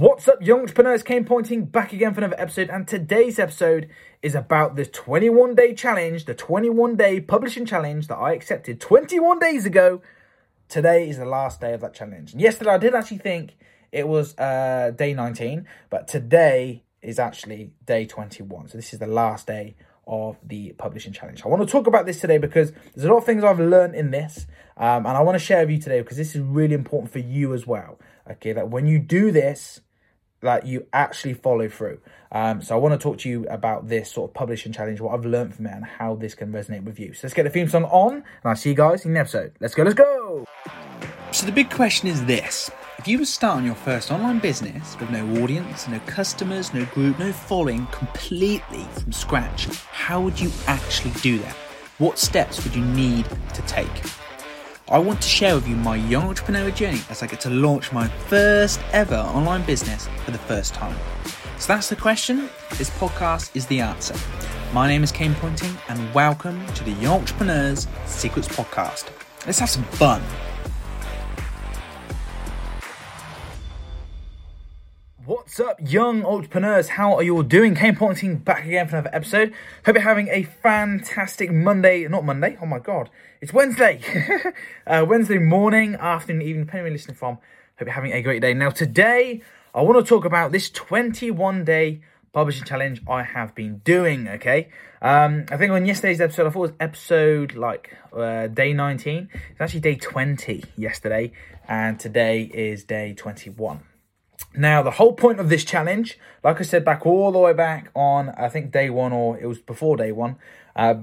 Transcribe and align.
What's 0.00 0.28
up, 0.28 0.40
young 0.40 0.60
entrepreneurs? 0.60 1.02
Kane 1.02 1.24
Pointing 1.24 1.64
back 1.64 1.92
again 1.92 2.14
for 2.14 2.20
another 2.20 2.40
episode, 2.40 2.70
and 2.70 2.86
today's 2.86 3.36
episode 3.40 3.90
is 4.22 4.36
about 4.36 4.76
the 4.76 4.86
21 4.86 5.56
day 5.56 5.74
challenge, 5.74 6.24
the 6.24 6.36
21 6.36 6.94
day 6.94 7.20
publishing 7.20 7.66
challenge 7.66 8.06
that 8.06 8.14
I 8.14 8.32
accepted 8.32 8.80
21 8.80 9.40
days 9.40 9.66
ago. 9.66 10.00
Today 10.68 11.08
is 11.08 11.18
the 11.18 11.24
last 11.24 11.60
day 11.60 11.72
of 11.72 11.80
that 11.80 11.94
challenge. 11.94 12.30
And 12.30 12.40
yesterday, 12.40 12.70
I 12.70 12.78
did 12.78 12.94
actually 12.94 13.18
think 13.18 13.56
it 13.90 14.06
was 14.06 14.38
uh, 14.38 14.92
day 14.94 15.14
19, 15.14 15.66
but 15.90 16.06
today 16.06 16.84
is 17.02 17.18
actually 17.18 17.72
day 17.84 18.06
21. 18.06 18.68
So, 18.68 18.78
this 18.78 18.92
is 18.92 19.00
the 19.00 19.08
last 19.08 19.48
day 19.48 19.74
of 20.06 20.36
the 20.44 20.74
publishing 20.78 21.12
challenge. 21.12 21.42
I 21.44 21.48
want 21.48 21.66
to 21.66 21.72
talk 21.72 21.88
about 21.88 22.06
this 22.06 22.20
today 22.20 22.38
because 22.38 22.70
there's 22.94 23.04
a 23.04 23.08
lot 23.08 23.18
of 23.18 23.24
things 23.24 23.42
I've 23.42 23.58
learned 23.58 23.96
in 23.96 24.12
this, 24.12 24.46
um, 24.76 25.06
and 25.06 25.16
I 25.16 25.22
want 25.22 25.34
to 25.34 25.44
share 25.44 25.62
with 25.62 25.70
you 25.70 25.80
today 25.80 26.02
because 26.02 26.18
this 26.18 26.36
is 26.36 26.40
really 26.40 26.74
important 26.74 27.12
for 27.12 27.18
you 27.18 27.52
as 27.52 27.66
well. 27.66 27.98
Okay, 28.30 28.52
that 28.52 28.68
when 28.68 28.86
you 28.86 29.00
do 29.00 29.32
this, 29.32 29.80
that 30.40 30.66
you 30.66 30.86
actually 30.92 31.34
follow 31.34 31.68
through. 31.68 32.00
Um, 32.30 32.62
so 32.62 32.74
I 32.74 32.78
want 32.78 32.98
to 32.98 33.02
talk 33.02 33.18
to 33.18 33.28
you 33.28 33.46
about 33.48 33.88
this 33.88 34.12
sort 34.12 34.30
of 34.30 34.34
publishing 34.34 34.72
challenge, 34.72 35.00
what 35.00 35.14
I've 35.14 35.24
learned 35.24 35.54
from 35.54 35.66
it, 35.66 35.72
and 35.72 35.84
how 35.84 36.14
this 36.14 36.34
can 36.34 36.52
resonate 36.52 36.84
with 36.84 37.00
you. 37.00 37.14
So 37.14 37.20
let's 37.24 37.34
get 37.34 37.44
the 37.44 37.50
theme 37.50 37.68
song 37.68 37.84
on, 37.84 38.14
and 38.14 38.24
I'll 38.44 38.56
see 38.56 38.70
you 38.70 38.74
guys 38.74 39.04
in 39.04 39.14
the 39.14 39.20
episode. 39.20 39.52
Let's 39.60 39.74
go, 39.74 39.82
let's 39.82 39.94
go. 39.94 40.44
So 41.32 41.46
the 41.46 41.52
big 41.52 41.70
question 41.70 42.08
is 42.08 42.24
this. 42.26 42.70
If 42.98 43.06
you 43.06 43.18
were 43.18 43.24
starting 43.24 43.64
your 43.64 43.76
first 43.76 44.10
online 44.10 44.40
business 44.40 44.98
with 44.98 45.10
no 45.10 45.42
audience, 45.42 45.86
no 45.86 46.00
customers, 46.00 46.74
no 46.74 46.84
group, 46.86 47.18
no 47.18 47.32
following, 47.32 47.86
completely 47.86 48.82
from 49.00 49.12
scratch, 49.12 49.66
how 49.86 50.20
would 50.20 50.38
you 50.38 50.50
actually 50.66 51.12
do 51.20 51.38
that? 51.38 51.54
What 51.98 52.18
steps 52.18 52.62
would 52.64 52.74
you 52.74 52.84
need 52.84 53.26
to 53.54 53.62
take? 53.62 53.88
I 54.90 54.98
want 54.98 55.20
to 55.20 55.28
share 55.28 55.54
with 55.54 55.68
you 55.68 55.76
my 55.76 55.96
young 55.96 56.28
entrepreneur 56.28 56.70
journey 56.70 57.00
as 57.10 57.22
I 57.22 57.26
get 57.26 57.40
to 57.40 57.50
launch 57.50 57.92
my 57.92 58.08
first 58.08 58.80
ever 58.92 59.16
online 59.16 59.62
business 59.66 60.08
for 60.24 60.30
the 60.30 60.38
first 60.38 60.72
time. 60.72 60.96
So 61.58 61.74
that's 61.74 61.90
the 61.90 61.96
question. 61.96 62.48
This 62.78 62.88
podcast 62.88 63.54
is 63.54 63.66
the 63.66 63.80
answer. 63.80 64.14
My 64.72 64.88
name 64.88 65.04
is 65.04 65.12
Kane 65.12 65.34
Pointing, 65.34 65.76
and 65.90 66.14
welcome 66.14 66.66
to 66.68 66.84
the 66.84 66.92
Young 66.92 67.20
Entrepreneurs 67.20 67.86
Secrets 68.06 68.48
Podcast. 68.48 69.10
Let's 69.44 69.58
have 69.58 69.68
some 69.68 69.84
fun. 69.84 70.22
What's 75.58 75.70
up, 75.70 75.90
young 75.92 76.24
entrepreneurs? 76.24 76.90
How 76.90 77.16
are 77.16 77.22
you 77.24 77.34
all 77.34 77.42
doing? 77.42 77.74
Kane 77.74 77.96
Pointing 77.96 78.36
back 78.36 78.64
again 78.64 78.86
for 78.86 78.94
another 78.94 79.10
episode. 79.12 79.52
Hope 79.84 79.96
you're 79.96 80.04
having 80.04 80.28
a 80.28 80.44
fantastic 80.44 81.50
Monday. 81.50 82.06
Not 82.06 82.24
Monday. 82.24 82.56
Oh 82.62 82.66
my 82.66 82.78
god, 82.78 83.10
it's 83.40 83.52
Wednesday. 83.52 84.00
uh, 84.86 85.04
Wednesday 85.08 85.38
morning, 85.38 85.96
afternoon, 85.96 86.42
evening, 86.42 86.64
depending 86.66 86.82
where 86.84 86.90
you're 86.90 86.96
listening 86.96 87.16
from. 87.16 87.38
Hope 87.76 87.86
you're 87.86 87.90
having 87.90 88.12
a 88.12 88.22
great 88.22 88.40
day. 88.40 88.54
Now, 88.54 88.70
today 88.70 89.42
I 89.74 89.82
want 89.82 89.98
to 89.98 90.08
talk 90.08 90.24
about 90.24 90.52
this 90.52 90.70
21 90.70 91.64
day 91.64 92.02
publishing 92.32 92.62
challenge 92.62 93.02
I 93.08 93.24
have 93.24 93.56
been 93.56 93.78
doing. 93.78 94.28
Okay, 94.28 94.68
um, 95.02 95.46
I 95.50 95.56
think 95.56 95.72
on 95.72 95.86
yesterday's 95.86 96.20
episode, 96.20 96.46
I 96.46 96.50
thought 96.50 96.58
it 96.58 96.70
was 96.70 96.72
episode 96.78 97.54
like 97.54 97.96
uh, 98.12 98.46
day 98.46 98.72
19. 98.72 99.28
It's 99.32 99.60
actually 99.60 99.80
day 99.80 99.96
20 99.96 100.62
yesterday, 100.76 101.32
and 101.66 101.98
today 101.98 102.42
is 102.42 102.84
day 102.84 103.12
21. 103.12 103.80
Now, 104.54 104.82
the 104.82 104.92
whole 104.92 105.12
point 105.12 105.40
of 105.40 105.48
this 105.48 105.64
challenge, 105.64 106.18
like 106.42 106.60
I 106.60 106.64
said, 106.64 106.84
back 106.84 107.06
all 107.06 107.30
the 107.32 107.38
way 107.38 107.52
back 107.52 107.90
on, 107.94 108.30
I 108.30 108.48
think 108.48 108.72
day 108.72 108.90
one 108.90 109.12
or 109.12 109.38
it 109.38 109.46
was 109.46 109.58
before 109.58 109.96
day 109.96 110.10
one, 110.12 110.36
uh, 110.74 110.94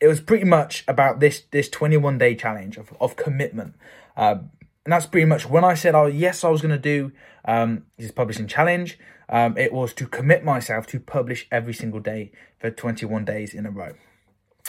it 0.00 0.08
was 0.08 0.20
pretty 0.20 0.44
much 0.44 0.84
about 0.88 1.20
this 1.20 1.42
this 1.50 1.68
21 1.68 2.18
day 2.18 2.34
challenge 2.34 2.76
of, 2.76 2.92
of 3.00 3.16
commitment. 3.16 3.74
Uh, 4.16 4.36
and 4.84 4.92
that's 4.92 5.06
pretty 5.06 5.26
much 5.26 5.48
when 5.48 5.64
I 5.64 5.74
said, 5.74 5.94
oh, 5.94 6.06
yes, 6.06 6.42
I 6.42 6.48
was 6.48 6.62
going 6.62 6.72
to 6.72 6.78
do 6.78 7.12
um, 7.44 7.84
this 7.98 8.10
publishing 8.10 8.46
challenge, 8.46 8.98
um, 9.28 9.56
it 9.56 9.72
was 9.72 9.92
to 9.94 10.06
commit 10.06 10.44
myself 10.44 10.86
to 10.88 11.00
publish 11.00 11.46
every 11.52 11.74
single 11.74 12.00
day 12.00 12.32
for 12.58 12.70
21 12.70 13.24
days 13.24 13.54
in 13.54 13.66
a 13.66 13.70
row. 13.70 13.92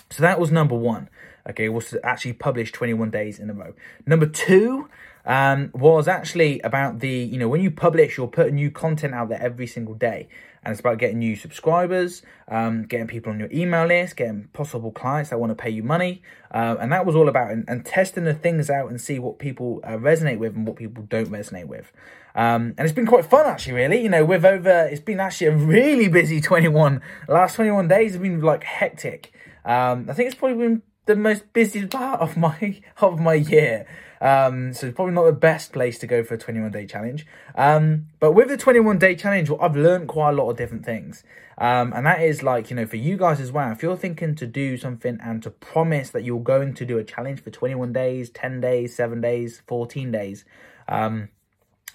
So 0.09 0.21
that 0.21 0.39
was 0.39 0.51
number 0.51 0.75
one. 0.75 1.09
Okay, 1.49 1.69
was 1.69 1.89
to 1.89 2.05
actually 2.05 2.33
publish 2.33 2.71
21 2.71 3.09
days 3.09 3.39
in 3.39 3.49
a 3.49 3.53
row. 3.53 3.73
Number 4.05 4.25
two 4.25 4.87
um, 5.25 5.71
was 5.73 6.07
actually 6.07 6.59
about 6.61 6.99
the, 6.99 7.09
you 7.09 7.37
know, 7.37 7.47
when 7.47 7.61
you 7.61 7.71
publish, 7.71 8.17
you're 8.17 8.27
putting 8.27 8.55
new 8.55 8.71
content 8.71 9.13
out 9.13 9.29
there 9.29 9.41
every 9.41 9.67
single 9.67 9.93
day. 9.93 10.27
And 10.63 10.71
it's 10.71 10.79
about 10.79 10.99
getting 10.99 11.17
new 11.17 11.35
subscribers, 11.35 12.21
um, 12.47 12.83
getting 12.83 13.07
people 13.07 13.31
on 13.31 13.39
your 13.39 13.49
email 13.51 13.87
list, 13.87 14.15
getting 14.15 14.43
possible 14.53 14.91
clients 14.91 15.31
that 15.31 15.39
want 15.39 15.49
to 15.49 15.55
pay 15.55 15.71
you 15.71 15.81
money. 15.81 16.21
Uh, 16.51 16.75
and 16.79 16.91
that 16.91 17.03
was 17.03 17.15
all 17.15 17.27
about 17.27 17.49
and, 17.49 17.65
and, 17.67 17.83
testing 17.83 18.25
the 18.25 18.33
things 18.35 18.69
out 18.69 18.87
and 18.87 19.01
see 19.01 19.17
what 19.17 19.39
people 19.39 19.79
uh, 19.83 19.93
resonate 19.93 20.37
with 20.37 20.55
and 20.55 20.67
what 20.67 20.75
people 20.75 21.03
don't 21.09 21.29
resonate 21.29 21.65
with. 21.65 21.91
Um, 22.35 22.75
and 22.77 22.81
it's 22.81 22.91
been 22.91 23.07
quite 23.07 23.25
fun 23.25 23.47
actually, 23.47 23.73
really. 23.73 24.03
You 24.03 24.09
know, 24.09 24.23
with 24.23 24.45
over, 24.45 24.85
it's 24.85 25.01
been 25.01 25.19
actually 25.19 25.47
a 25.47 25.55
really 25.55 26.07
busy 26.07 26.39
21, 26.39 27.01
last 27.27 27.55
21 27.55 27.87
days 27.87 28.13
have 28.13 28.21
been 28.21 28.39
like 28.41 28.63
hectic. 28.63 29.33
Um, 29.65 30.07
I 30.09 30.13
think 30.13 30.27
it's 30.27 30.35
probably 30.35 30.57
been 30.57 30.83
the 31.05 31.15
most 31.15 31.51
busy 31.53 31.85
part 31.87 32.21
of 32.21 32.37
my 32.37 32.81
of 33.01 33.19
my 33.19 33.35
year. 33.35 33.87
Um, 34.21 34.73
so 34.73 34.85
it's 34.85 34.95
probably 34.95 35.15
not 35.15 35.25
the 35.25 35.31
best 35.31 35.73
place 35.73 35.97
to 35.99 36.07
go 36.07 36.23
for 36.23 36.35
a 36.35 36.37
21 36.37 36.71
day 36.71 36.85
challenge. 36.85 37.25
Um, 37.55 38.07
but 38.19 38.33
with 38.33 38.49
the 38.49 38.57
21 38.57 38.99
day 38.99 39.15
challenge, 39.15 39.49
well, 39.49 39.59
I've 39.61 39.75
learned 39.75 40.07
quite 40.07 40.29
a 40.29 40.33
lot 40.33 40.51
of 40.51 40.57
different 40.57 40.85
things. 40.85 41.23
Um, 41.57 41.91
and 41.93 42.05
that 42.05 42.21
is 42.21 42.43
like, 42.43 42.69
you 42.69 42.75
know, 42.75 42.85
for 42.85 42.97
you 42.97 43.17
guys 43.17 43.39
as 43.39 43.51
well, 43.51 43.71
if 43.71 43.81
you're 43.81 43.97
thinking 43.97 44.35
to 44.35 44.47
do 44.47 44.77
something 44.77 45.19
and 45.23 45.41
to 45.43 45.49
promise 45.49 46.11
that 46.11 46.23
you're 46.23 46.39
going 46.39 46.75
to 46.75 46.85
do 46.85 46.99
a 46.99 47.03
challenge 47.03 47.43
for 47.43 47.49
21 47.49 47.93
days, 47.93 48.29
10 48.29 48.61
days, 48.61 48.95
7 48.95 49.21
days, 49.21 49.61
14 49.67 50.11
days, 50.11 50.45
um, 50.87 51.29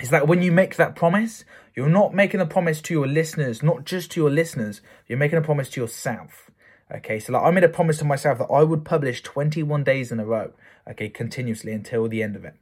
is 0.00 0.11
that 0.11 0.28
when 0.28 0.43
you 0.43 0.53
make 0.53 0.77
that 0.77 0.95
promise, 0.95 1.45
you're 1.75 1.89
not 1.89 2.12
making 2.12 2.41
a 2.41 2.47
promise 2.47 2.81
to 2.83 2.95
your 2.95 3.06
listeners, 3.06 3.62
not 3.62 3.84
just 3.84 4.11
to 4.12 4.21
your 4.21 4.31
listeners, 4.31 4.81
you're 5.06 5.19
making 5.19 5.39
a 5.39 5.43
promise 5.43 5.71
to 5.71 5.81
yourself. 5.81 6.50
Okay, 6.94 7.19
so 7.19 7.32
like 7.32 7.42
I 7.42 7.50
made 7.50 7.64
a 7.64 7.69
promise 7.69 7.98
to 7.98 8.04
myself 8.04 8.38
that 8.38 8.47
I 8.47 8.62
would 8.62 8.84
publish 8.84 9.22
21 9.22 9.82
days 9.82 10.12
in 10.12 10.20
a 10.20 10.24
row, 10.24 10.52
okay, 10.88 11.08
continuously 11.08 11.72
until 11.72 12.08
the 12.08 12.22
end 12.22 12.36
of 12.36 12.44
it. 12.44 12.54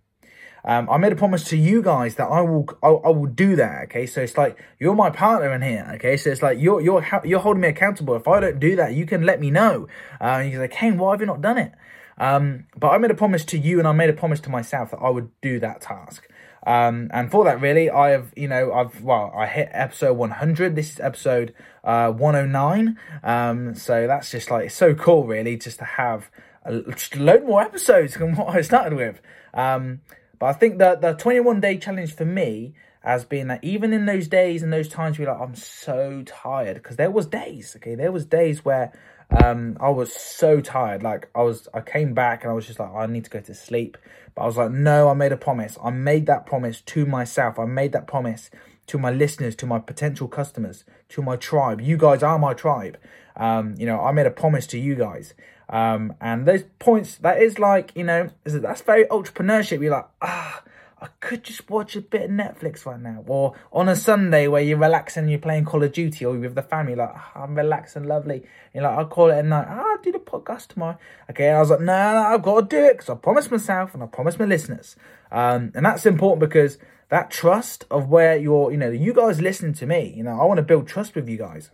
Um, 0.66 0.88
I 0.88 0.96
made 0.96 1.12
a 1.12 1.16
promise 1.16 1.44
to 1.44 1.58
you 1.58 1.82
guys 1.82 2.14
that 2.14 2.24
I 2.24 2.40
will, 2.40 2.66
I, 2.82 2.88
I, 2.88 3.10
will 3.10 3.26
do 3.26 3.54
that. 3.56 3.84
Okay, 3.84 4.06
so 4.06 4.22
it's 4.22 4.38
like 4.38 4.58
you're 4.78 4.94
my 4.94 5.10
partner 5.10 5.52
in 5.52 5.60
here. 5.60 5.90
Okay, 5.96 6.16
so 6.16 6.30
it's 6.30 6.40
like 6.40 6.58
you're 6.58 6.80
you're 6.80 7.04
you're 7.22 7.40
holding 7.40 7.60
me 7.60 7.68
accountable. 7.68 8.16
If 8.16 8.26
I 8.26 8.40
don't 8.40 8.58
do 8.58 8.74
that, 8.76 8.94
you 8.94 9.04
can 9.04 9.24
let 9.24 9.40
me 9.40 9.50
know. 9.50 9.88
Uh, 10.18 10.40
and 10.40 10.50
you're 10.50 10.62
like, 10.62 10.70
Kane, 10.70 10.96
why 10.96 11.12
have 11.12 11.20
you 11.20 11.26
not 11.26 11.42
done 11.42 11.58
it? 11.58 11.72
Um, 12.16 12.66
but 12.78 12.88
I 12.88 12.98
made 12.98 13.10
a 13.10 13.14
promise 13.14 13.44
to 13.46 13.58
you, 13.58 13.78
and 13.78 13.86
I 13.86 13.92
made 13.92 14.08
a 14.08 14.14
promise 14.14 14.40
to 14.40 14.50
myself 14.50 14.92
that 14.92 15.00
I 15.02 15.10
would 15.10 15.28
do 15.42 15.60
that 15.60 15.82
task. 15.82 16.26
Um, 16.66 17.10
and 17.12 17.30
for 17.30 17.44
that, 17.44 17.60
really, 17.60 17.90
I 17.90 18.10
have, 18.10 18.32
you 18.36 18.48
know, 18.48 18.72
I've, 18.72 19.02
well, 19.02 19.32
I 19.36 19.46
hit 19.46 19.68
episode 19.72 20.14
100. 20.14 20.76
This 20.76 20.90
is 20.90 21.00
episode 21.00 21.54
uh, 21.82 22.10
109. 22.10 22.98
Um, 23.22 23.74
so 23.74 24.06
that's 24.06 24.30
just 24.30 24.50
like 24.50 24.70
so 24.70 24.94
cool, 24.94 25.26
really, 25.26 25.56
just 25.56 25.78
to 25.78 25.84
have 25.84 26.30
a, 26.64 26.80
just 26.92 27.16
a 27.16 27.22
load 27.22 27.44
more 27.44 27.62
episodes 27.62 28.14
than 28.14 28.34
what 28.36 28.56
I 28.56 28.62
started 28.62 28.94
with. 28.94 29.20
Um, 29.52 30.00
but 30.38 30.46
I 30.46 30.52
think 30.54 30.78
that 30.78 31.00
the 31.00 31.12
21 31.12 31.60
day 31.60 31.76
challenge 31.76 32.14
for 32.14 32.24
me 32.24 32.74
has 33.00 33.24
been 33.24 33.48
that 33.48 33.62
even 33.62 33.92
in 33.92 34.06
those 34.06 34.28
days 34.28 34.62
and 34.62 34.72
those 34.72 34.88
times, 34.88 35.18
you're 35.18 35.30
like, 35.30 35.40
I'm 35.40 35.54
so 35.54 36.22
tired 36.24 36.76
because 36.76 36.96
there 36.96 37.10
was 37.10 37.26
days, 37.26 37.74
okay, 37.76 37.94
there 37.94 38.10
was 38.10 38.24
days 38.24 38.64
where 38.64 38.92
um, 39.30 39.76
I 39.80 39.90
was 39.90 40.12
so 40.12 40.60
tired. 40.60 41.02
Like 41.02 41.28
I 41.34 41.42
was, 41.42 41.68
I 41.74 41.80
came 41.80 42.14
back 42.14 42.42
and 42.42 42.50
I 42.50 42.54
was 42.54 42.66
just 42.66 42.78
like, 42.78 42.90
I 42.92 43.06
need 43.06 43.24
to 43.24 43.30
go 43.30 43.40
to 43.40 43.54
sleep. 43.54 43.96
But 44.34 44.42
I 44.42 44.46
was 44.46 44.56
like, 44.56 44.70
no, 44.70 45.08
I 45.08 45.14
made 45.14 45.32
a 45.32 45.36
promise. 45.36 45.78
I 45.82 45.90
made 45.90 46.26
that 46.26 46.46
promise 46.46 46.80
to 46.80 47.06
myself. 47.06 47.58
I 47.58 47.64
made 47.64 47.92
that 47.92 48.06
promise 48.06 48.50
to 48.86 48.98
my 48.98 49.10
listeners, 49.10 49.54
to 49.56 49.66
my 49.66 49.78
potential 49.78 50.28
customers, 50.28 50.84
to 51.10 51.22
my 51.22 51.36
tribe. 51.36 51.80
You 51.80 51.96
guys 51.96 52.22
are 52.22 52.38
my 52.38 52.54
tribe. 52.54 52.98
Um, 53.36 53.74
you 53.78 53.86
know, 53.86 54.00
I 54.00 54.12
made 54.12 54.26
a 54.26 54.30
promise 54.30 54.66
to 54.68 54.78
you 54.78 54.94
guys. 54.94 55.34
Um, 55.68 56.14
and 56.20 56.46
those 56.46 56.64
points, 56.78 57.16
that 57.16 57.40
is 57.40 57.58
like, 57.58 57.92
you 57.96 58.04
know, 58.04 58.30
that's 58.44 58.82
very 58.82 59.04
entrepreneurship. 59.06 59.80
You're 59.80 59.92
like, 59.92 60.08
ah, 60.20 60.62
I 61.04 61.08
could 61.20 61.44
just 61.44 61.68
watch 61.68 61.96
a 61.96 62.00
bit 62.00 62.22
of 62.22 62.30
Netflix 62.30 62.86
right 62.86 62.98
now. 62.98 63.22
Or 63.26 63.52
on 63.70 63.90
a 63.90 63.94
Sunday 63.94 64.48
where 64.48 64.62
you're 64.62 64.78
relaxing 64.78 65.28
you're 65.28 65.38
playing 65.38 65.66
Call 65.66 65.82
of 65.82 65.92
Duty 65.92 66.24
or 66.24 66.32
you're 66.32 66.44
with 66.44 66.54
the 66.54 66.62
family, 66.62 66.94
like, 66.94 67.12
oh, 67.14 67.42
I'm 67.42 67.54
relaxing, 67.54 68.04
lovely. 68.04 68.36
And 68.36 68.44
you're 68.72 68.84
like, 68.84 68.96
I'll 68.98 69.06
call 69.06 69.28
it 69.28 69.34
at 69.34 69.44
night. 69.44 69.66
Oh, 69.68 69.84
I'll 69.90 70.02
do 70.02 70.12
the 70.12 70.18
podcast 70.18 70.68
tomorrow. 70.68 70.96
Okay, 71.28 71.50
I 71.50 71.60
was 71.60 71.68
like, 71.68 71.80
no, 71.80 72.12
no, 72.12 72.22
I've 72.22 72.40
got 72.40 72.70
to 72.70 72.76
do 72.76 72.82
it 72.82 72.94
because 72.94 73.10
I 73.10 73.16
promised 73.16 73.50
myself 73.50 73.92
and 73.92 74.02
I 74.02 74.06
promised 74.06 74.38
my 74.38 74.46
listeners. 74.46 74.96
Um, 75.30 75.72
and 75.74 75.84
that's 75.84 76.06
important 76.06 76.40
because 76.40 76.78
that 77.10 77.30
trust 77.30 77.84
of 77.90 78.08
where 78.08 78.38
you're, 78.38 78.72
you 78.72 78.78
know, 78.78 78.90
you 78.90 79.12
guys 79.12 79.42
listening 79.42 79.74
to 79.74 79.86
me, 79.86 80.14
you 80.16 80.22
know, 80.22 80.40
I 80.40 80.44
want 80.46 80.56
to 80.56 80.62
build 80.62 80.88
trust 80.88 81.14
with 81.14 81.28
you 81.28 81.36
guys 81.36 81.70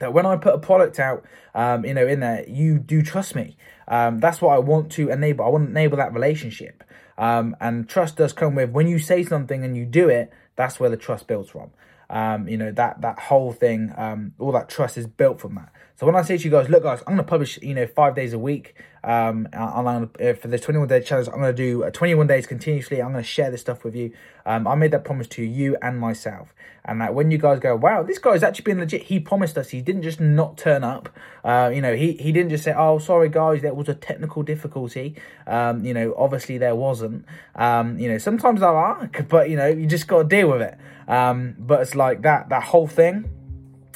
that 0.00 0.12
when 0.12 0.26
I 0.26 0.36
put 0.36 0.54
a 0.54 0.58
product 0.58 0.98
out, 0.98 1.24
um, 1.54 1.86
you 1.86 1.94
know, 1.94 2.06
in 2.06 2.20
there, 2.20 2.44
you 2.46 2.78
do 2.78 3.00
trust 3.00 3.34
me. 3.34 3.56
Um, 3.88 4.18
that's 4.18 4.42
what 4.42 4.54
I 4.54 4.58
want 4.58 4.92
to 4.92 5.08
enable. 5.08 5.46
I 5.46 5.48
want 5.48 5.64
to 5.64 5.70
enable 5.70 5.96
that 5.96 6.12
relationship. 6.12 6.84
Um, 7.20 7.54
and 7.60 7.86
trust 7.86 8.16
does 8.16 8.32
come 8.32 8.54
with 8.54 8.70
when 8.70 8.88
you 8.88 8.98
say 8.98 9.22
something 9.22 9.62
and 9.62 9.76
you 9.76 9.84
do 9.84 10.08
it, 10.08 10.32
that's 10.56 10.80
where 10.80 10.88
the 10.88 10.96
trust 10.96 11.26
builds 11.26 11.50
from. 11.50 11.70
Um, 12.08 12.48
you 12.48 12.56
know 12.56 12.72
that 12.72 13.02
that 13.02 13.18
whole 13.20 13.52
thing, 13.52 13.92
um, 13.96 14.32
all 14.38 14.50
that 14.52 14.68
trust 14.68 14.96
is 14.96 15.06
built 15.06 15.38
from 15.38 15.54
that. 15.54 15.70
So 16.00 16.06
when 16.06 16.16
I 16.16 16.22
say 16.22 16.38
to 16.38 16.44
you 16.44 16.50
guys, 16.50 16.70
look, 16.70 16.82
guys, 16.82 17.00
I'm 17.00 17.12
going 17.12 17.18
to 17.18 17.24
publish, 17.24 17.58
you 17.60 17.74
know, 17.74 17.86
five 17.86 18.14
days 18.14 18.32
a 18.32 18.38
week. 18.38 18.74
Um, 19.04 19.46
I'm 19.52 19.84
gonna, 19.84 20.34
for 20.34 20.48
the 20.48 20.58
21 20.58 20.88
day 20.88 21.02
challenge, 21.02 21.28
I'm 21.28 21.40
going 21.40 21.54
to 21.54 21.62
do 21.62 21.84
uh, 21.84 21.90
21 21.90 22.26
days 22.26 22.46
continuously. 22.46 23.02
I'm 23.02 23.12
going 23.12 23.22
to 23.22 23.28
share 23.28 23.50
this 23.50 23.60
stuff 23.60 23.84
with 23.84 23.94
you. 23.94 24.12
Um, 24.46 24.66
I 24.66 24.76
made 24.76 24.92
that 24.92 25.04
promise 25.04 25.26
to 25.28 25.42
you 25.42 25.76
and 25.82 26.00
myself. 26.00 26.54
And 26.86 27.02
that 27.02 27.14
when 27.14 27.30
you 27.30 27.36
guys 27.36 27.60
go, 27.60 27.76
wow, 27.76 28.02
this 28.02 28.16
guy's 28.16 28.42
actually 28.42 28.62
been 28.62 28.78
legit. 28.78 29.02
He 29.02 29.20
promised 29.20 29.58
us. 29.58 29.68
He 29.68 29.82
didn't 29.82 30.00
just 30.00 30.20
not 30.20 30.56
turn 30.56 30.84
up. 30.84 31.10
Uh, 31.44 31.70
you 31.70 31.82
know, 31.82 31.94
he, 31.94 32.12
he 32.12 32.32
didn't 32.32 32.48
just 32.48 32.64
say, 32.64 32.72
oh, 32.74 32.98
sorry, 32.98 33.28
guys, 33.28 33.60
there 33.60 33.74
was 33.74 33.90
a 33.90 33.94
technical 33.94 34.42
difficulty. 34.42 35.16
Um, 35.46 35.84
you 35.84 35.92
know, 35.92 36.14
obviously 36.16 36.56
there 36.56 36.74
wasn't. 36.74 37.26
Um, 37.56 37.98
you 37.98 38.08
know, 38.08 38.16
sometimes 38.16 38.60
there 38.60 38.70
are, 38.70 39.10
but, 39.28 39.50
you 39.50 39.56
know, 39.56 39.66
you 39.66 39.84
just 39.84 40.08
got 40.08 40.22
to 40.22 40.28
deal 40.30 40.50
with 40.50 40.62
it. 40.62 40.78
Um, 41.06 41.56
but 41.58 41.82
it's 41.82 41.94
like 41.94 42.22
that, 42.22 42.48
that 42.48 42.62
whole 42.62 42.86
thing 42.86 43.28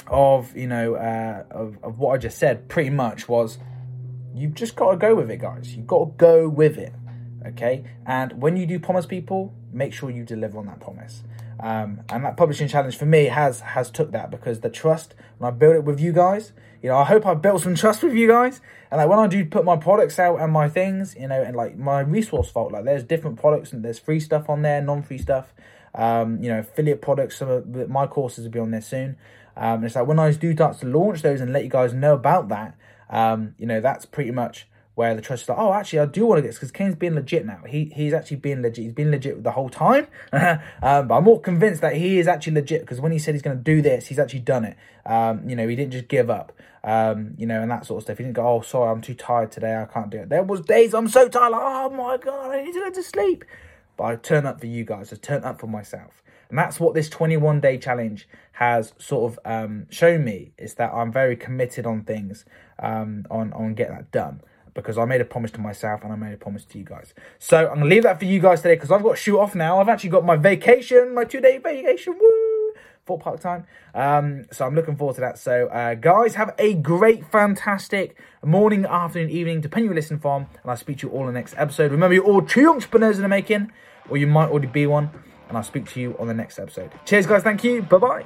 of 0.08 0.56
you 0.56 0.66
know 0.66 0.94
uh, 0.94 1.44
of, 1.50 1.78
of 1.82 1.98
what 1.98 2.14
I 2.14 2.18
just 2.18 2.38
said 2.38 2.68
pretty 2.68 2.90
much 2.90 3.28
was 3.28 3.58
you've 4.34 4.54
just 4.54 4.76
got 4.76 4.92
to 4.92 4.96
go 4.96 5.14
with 5.14 5.30
it 5.30 5.38
guys. 5.38 5.74
You've 5.74 5.86
got 5.86 6.04
to 6.04 6.12
go 6.16 6.48
with 6.48 6.78
it 6.78 6.92
okay? 7.46 7.84
And 8.06 8.40
when 8.40 8.56
you 8.56 8.66
do 8.66 8.78
promise 8.78 9.06
people 9.06 9.54
make 9.72 9.92
sure 9.92 10.10
you 10.10 10.24
deliver 10.24 10.58
on 10.58 10.66
that 10.66 10.80
promise. 10.80 11.24
Um, 11.60 12.00
and 12.08 12.24
that 12.24 12.36
publishing 12.36 12.68
challenge 12.68 12.96
for 12.96 13.06
me 13.06 13.24
has 13.26 13.60
has 13.60 13.90
took 13.90 14.10
that 14.12 14.30
because 14.30 14.60
the 14.60 14.70
trust 14.70 15.14
when 15.38 15.52
I 15.52 15.56
build 15.56 15.76
it 15.76 15.84
with 15.84 16.00
you 16.00 16.12
guys 16.12 16.52
you 16.82 16.88
know 16.88 16.96
I 16.96 17.04
hope 17.04 17.24
I 17.26 17.34
built 17.34 17.62
some 17.62 17.74
trust 17.74 18.02
with 18.02 18.14
you 18.14 18.28
guys. 18.28 18.60
And 18.90 18.98
like 18.98 19.08
when 19.08 19.18
I 19.18 19.26
do 19.26 19.44
put 19.44 19.64
my 19.64 19.76
products 19.76 20.18
out 20.18 20.40
and 20.40 20.52
my 20.52 20.68
things 20.68 21.14
you 21.18 21.28
know 21.28 21.42
and 21.42 21.56
like 21.56 21.76
my 21.76 22.00
resource 22.00 22.50
vault 22.50 22.72
like 22.72 22.84
there's 22.84 23.04
different 23.04 23.38
products 23.38 23.72
and 23.72 23.84
there's 23.84 23.98
free 23.98 24.20
stuff 24.20 24.48
on 24.48 24.62
there 24.62 24.80
non-free 24.82 25.18
stuff. 25.18 25.52
Um, 25.96 26.42
you 26.42 26.48
know 26.48 26.58
affiliate 26.58 27.00
products 27.00 27.36
some 27.36 27.48
of 27.48 27.88
my 27.88 28.08
courses 28.08 28.44
will 28.44 28.50
be 28.50 28.58
on 28.58 28.72
there 28.72 28.80
soon 28.80 29.16
um, 29.56 29.84
it's 29.84 29.94
like 29.94 30.06
when 30.06 30.18
I 30.18 30.32
do 30.32 30.52
start 30.54 30.78
to 30.80 30.86
launch 30.86 31.22
those 31.22 31.40
and 31.40 31.52
let 31.52 31.64
you 31.64 31.70
guys 31.70 31.94
know 31.94 32.14
about 32.14 32.48
that, 32.48 32.76
um, 33.10 33.54
you 33.58 33.66
know, 33.66 33.80
that's 33.80 34.06
pretty 34.06 34.30
much 34.30 34.66
where 34.94 35.14
the 35.14 35.20
trust 35.20 35.42
is 35.42 35.48
like, 35.48 35.58
oh, 35.58 35.72
actually, 35.72 35.98
I 35.98 36.06
do 36.06 36.24
want 36.24 36.38
to 36.38 36.42
get 36.42 36.48
this 36.48 36.56
because 36.56 36.70
Kane's 36.70 36.94
being 36.94 37.14
legit 37.14 37.44
now. 37.44 37.62
He 37.66 37.86
he's 37.94 38.12
actually 38.12 38.36
being 38.38 38.62
legit. 38.62 38.84
He's 38.84 38.92
been 38.92 39.10
legit 39.10 39.42
the 39.42 39.50
whole 39.52 39.68
time. 39.68 40.06
um, 40.32 41.08
but 41.08 41.16
I'm 41.16 41.24
more 41.24 41.40
convinced 41.40 41.80
that 41.80 41.96
he 41.96 42.18
is 42.18 42.28
actually 42.28 42.54
legit 42.54 42.82
because 42.82 43.00
when 43.00 43.12
he 43.12 43.18
said 43.18 43.34
he's 43.34 43.42
going 43.42 43.56
to 43.56 43.62
do 43.62 43.82
this, 43.82 44.06
he's 44.06 44.18
actually 44.18 44.40
done 44.40 44.64
it. 44.64 44.76
Um, 45.04 45.48
you 45.48 45.56
know, 45.56 45.66
he 45.66 45.74
didn't 45.74 45.92
just 45.92 46.08
give 46.08 46.30
up. 46.30 46.52
Um, 46.84 47.34
you 47.38 47.46
know, 47.46 47.62
and 47.62 47.70
that 47.70 47.86
sort 47.86 47.98
of 47.98 48.04
stuff. 48.04 48.18
He 48.18 48.24
didn't 48.24 48.36
go, 48.36 48.46
oh, 48.46 48.60
sorry, 48.60 48.90
I'm 48.90 49.00
too 49.00 49.14
tired 49.14 49.50
today. 49.50 49.74
I 49.76 49.86
can't 49.86 50.10
do 50.10 50.18
it. 50.18 50.28
There 50.28 50.42
was 50.42 50.60
days 50.60 50.94
I'm 50.94 51.08
so 51.08 51.28
tired, 51.28 51.50
like, 51.50 51.62
oh 51.62 51.90
my 51.90 52.16
god, 52.18 52.50
I 52.50 52.62
need 52.62 52.74
to 52.74 52.80
go 52.80 52.90
to 52.90 53.02
sleep. 53.02 53.44
But 53.96 54.04
I 54.04 54.16
turn 54.16 54.46
up 54.46 54.60
for 54.60 54.66
you 54.66 54.84
guys. 54.84 55.12
I 55.12 55.16
turn 55.16 55.44
up 55.44 55.60
for 55.60 55.66
myself. 55.66 56.22
And 56.54 56.58
that's 56.60 56.78
what 56.78 56.94
this 56.94 57.08
21 57.08 57.58
day 57.58 57.78
challenge 57.78 58.28
has 58.52 58.92
sort 58.96 59.32
of 59.32 59.40
um, 59.44 59.88
shown 59.90 60.24
me 60.24 60.52
is 60.56 60.74
that 60.74 60.92
I'm 60.94 61.10
very 61.10 61.34
committed 61.34 61.84
on 61.84 62.04
things, 62.04 62.44
um, 62.78 63.26
on, 63.28 63.52
on 63.54 63.74
getting 63.74 63.96
that 63.96 64.12
done. 64.12 64.40
Because 64.72 64.96
I 64.96 65.04
made 65.04 65.20
a 65.20 65.24
promise 65.24 65.50
to 65.50 65.60
myself 65.60 66.04
and 66.04 66.12
I 66.12 66.16
made 66.16 66.32
a 66.32 66.36
promise 66.36 66.64
to 66.66 66.78
you 66.78 66.84
guys. 66.84 67.12
So 67.40 67.68
I'm 67.68 67.80
to 67.80 67.84
leave 67.84 68.04
that 68.04 68.20
for 68.20 68.26
you 68.26 68.38
guys 68.38 68.62
today 68.62 68.76
because 68.76 68.92
I've 68.92 69.02
got 69.02 69.16
to 69.16 69.16
shoot 69.16 69.36
off 69.36 69.56
now. 69.56 69.80
I've 69.80 69.88
actually 69.88 70.10
got 70.10 70.24
my 70.24 70.36
vacation, 70.36 71.12
my 71.12 71.24
two 71.24 71.40
day 71.40 71.58
vacation. 71.58 72.16
Woo! 72.20 72.72
Thorpe 73.04 73.24
Park 73.24 73.40
time. 73.40 73.66
Um, 73.92 74.44
so 74.52 74.64
I'm 74.64 74.76
looking 74.76 74.94
forward 74.94 75.14
to 75.16 75.22
that. 75.22 75.40
So, 75.40 75.66
uh, 75.66 75.94
guys, 75.94 76.36
have 76.36 76.54
a 76.56 76.74
great, 76.74 77.26
fantastic 77.32 78.16
morning, 78.44 78.84
afternoon, 78.84 79.28
evening, 79.28 79.60
depending 79.60 79.90
you 79.90 79.94
listen 79.96 80.20
from. 80.20 80.42
And 80.62 80.70
I'll 80.70 80.76
speak 80.76 80.98
to 80.98 81.08
you 81.08 81.12
all 81.12 81.22
in 81.22 81.34
the 81.34 81.40
next 81.40 81.56
episode. 81.56 81.90
Remember, 81.90 82.14
you're 82.14 82.22
all 82.22 82.42
true 82.42 82.70
entrepreneurs 82.70 83.16
in 83.16 83.22
the 83.22 83.28
making, 83.28 83.72
or 84.08 84.16
you 84.16 84.28
might 84.28 84.50
already 84.50 84.68
be 84.68 84.86
one 84.86 85.10
and 85.54 85.58
I'll 85.58 85.64
speak 85.64 85.88
to 85.92 86.00
you 86.00 86.16
on 86.18 86.26
the 86.26 86.34
next 86.34 86.58
episode. 86.58 86.90
Cheers, 87.04 87.26
guys. 87.26 87.44
Thank 87.44 87.62
you. 87.62 87.80
Bye 87.82 87.98
bye. 87.98 88.24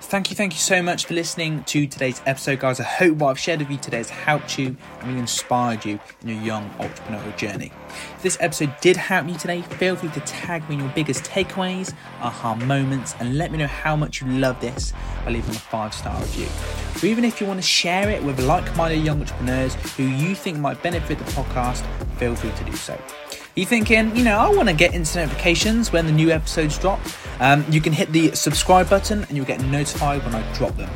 Thank 0.00 0.30
you, 0.30 0.36
thank 0.36 0.52
you 0.54 0.60
so 0.60 0.80
much 0.80 1.06
for 1.06 1.14
listening 1.14 1.64
to 1.64 1.86
today's 1.86 2.22
episode, 2.24 2.60
guys. 2.60 2.78
I 2.78 2.84
hope 2.84 3.18
what 3.18 3.30
I've 3.30 3.38
shared 3.38 3.58
with 3.58 3.68
you 3.68 3.76
today 3.76 3.98
has 3.98 4.08
helped 4.08 4.56
you 4.56 4.76
and 5.00 5.08
really 5.08 5.18
inspired 5.18 5.84
you 5.84 5.98
in 6.22 6.28
your 6.28 6.40
young 6.40 6.70
entrepreneurial 6.78 7.36
journey. 7.36 7.72
If 8.14 8.22
this 8.22 8.38
episode 8.40 8.72
did 8.80 8.96
help 8.96 9.28
you 9.28 9.36
today, 9.36 9.60
feel 9.62 9.96
free 9.96 10.08
to 10.10 10.20
tag 10.20 10.66
me 10.68 10.76
in 10.76 10.82
your 10.82 10.92
biggest 10.94 11.24
takeaways, 11.24 11.92
aha 12.20 12.54
moments, 12.54 13.16
and 13.18 13.36
let 13.36 13.50
me 13.50 13.58
know 13.58 13.66
how 13.66 13.96
much 13.96 14.22
you 14.22 14.28
love 14.28 14.58
this 14.60 14.94
by 15.24 15.32
leaving 15.32 15.50
a 15.50 15.58
five 15.58 15.92
star 15.92 16.18
review. 16.20 16.46
Or 17.02 17.12
even 17.12 17.24
if 17.24 17.40
you 17.40 17.46
want 17.46 17.58
to 17.58 17.66
share 17.66 18.08
it 18.08 18.22
with 18.22 18.40
like 18.40 18.74
minded 18.76 19.04
young 19.04 19.20
entrepreneurs 19.20 19.74
who 19.96 20.04
you 20.04 20.34
think 20.34 20.58
might 20.58 20.80
benefit 20.82 21.18
the 21.18 21.24
podcast, 21.32 21.84
feel 22.16 22.34
free 22.36 22.52
to 22.52 22.64
do 22.64 22.76
so 22.76 22.98
you 23.58 23.66
thinking, 23.66 24.14
you 24.16 24.22
know, 24.22 24.38
I 24.38 24.48
want 24.50 24.68
to 24.68 24.74
get 24.74 24.94
instant 24.94 25.26
notifications 25.26 25.92
when 25.92 26.06
the 26.06 26.12
new 26.12 26.30
episodes 26.30 26.78
drop, 26.78 27.00
um, 27.40 27.64
you 27.68 27.80
can 27.80 27.92
hit 27.92 28.12
the 28.12 28.34
subscribe 28.34 28.88
button 28.88 29.24
and 29.24 29.36
you'll 29.36 29.46
get 29.46 29.60
notified 29.62 30.24
when 30.24 30.34
I 30.34 30.54
drop 30.54 30.76
them. 30.76 30.90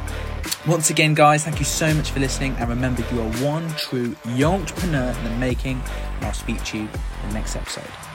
Once 0.66 0.90
again, 0.90 1.14
guys, 1.14 1.44
thank 1.44 1.58
you 1.58 1.64
so 1.64 1.92
much 1.92 2.12
for 2.12 2.20
listening. 2.20 2.54
And 2.58 2.68
remember, 2.68 3.04
you 3.12 3.20
are 3.20 3.32
one 3.44 3.68
true 3.70 4.14
entrepreneur 4.26 5.10
in 5.10 5.24
the 5.24 5.30
making. 5.38 5.82
And 6.16 6.24
I'll 6.24 6.32
speak 6.32 6.62
to 6.66 6.78
you 6.78 6.84
in 6.84 7.28
the 7.28 7.34
next 7.34 7.56
episode. 7.56 8.11